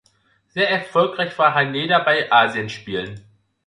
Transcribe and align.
Sehr 0.47 0.67
erfolgreich 0.67 1.37
war 1.37 1.53
Haneda 1.53 1.99
bei 1.99 2.31
Asienspielen. 2.31 3.23